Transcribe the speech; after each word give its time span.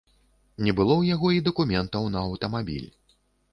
Не 0.67 0.71
было 0.79 0.93
ў 1.01 1.11
яго 1.15 1.27
і 1.37 1.45
дакументаў 1.49 2.09
на 2.17 2.25
аўтамабіль. 2.27 2.91